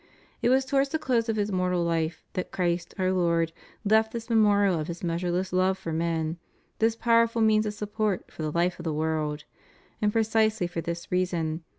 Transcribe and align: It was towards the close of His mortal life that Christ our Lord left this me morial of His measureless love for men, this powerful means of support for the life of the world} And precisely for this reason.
It 0.41 0.49
was 0.49 0.65
towards 0.65 0.89
the 0.89 0.97
close 0.97 1.29
of 1.29 1.35
His 1.35 1.51
mortal 1.51 1.83
life 1.83 2.23
that 2.33 2.49
Christ 2.51 2.95
our 2.97 3.11
Lord 3.13 3.53
left 3.85 4.13
this 4.13 4.31
me 4.31 4.35
morial 4.35 4.79
of 4.79 4.87
His 4.87 5.03
measureless 5.03 5.53
love 5.53 5.77
for 5.77 5.93
men, 5.93 6.39
this 6.79 6.95
powerful 6.95 7.43
means 7.43 7.67
of 7.67 7.75
support 7.75 8.31
for 8.31 8.41
the 8.41 8.51
life 8.51 8.79
of 8.79 8.83
the 8.83 8.95
world} 8.95 9.43
And 10.01 10.11
precisely 10.11 10.65
for 10.65 10.81
this 10.81 11.11
reason. 11.11 11.63